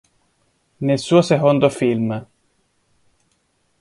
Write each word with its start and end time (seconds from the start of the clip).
Nel 0.79 0.97
suo 0.97 1.21
secondo 1.21 1.69
film. 1.69 2.25